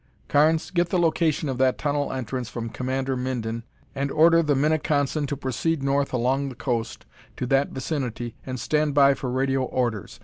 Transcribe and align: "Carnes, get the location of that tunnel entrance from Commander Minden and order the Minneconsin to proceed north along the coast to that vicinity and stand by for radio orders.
"Carnes, 0.27 0.71
get 0.71 0.89
the 0.89 0.97
location 0.97 1.47
of 1.47 1.59
that 1.59 1.77
tunnel 1.77 2.11
entrance 2.11 2.49
from 2.49 2.69
Commander 2.71 3.15
Minden 3.15 3.61
and 3.93 4.09
order 4.09 4.41
the 4.41 4.55
Minneconsin 4.55 5.27
to 5.27 5.37
proceed 5.37 5.83
north 5.83 6.11
along 6.11 6.49
the 6.49 6.55
coast 6.55 7.05
to 7.37 7.45
that 7.45 7.69
vicinity 7.69 8.33
and 8.43 8.59
stand 8.59 8.95
by 8.95 9.13
for 9.13 9.29
radio 9.29 9.61
orders. 9.61 10.19